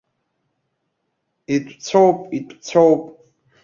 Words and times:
Итәцәоуп, 1.55 2.19
итәцәоуп. 2.37 3.01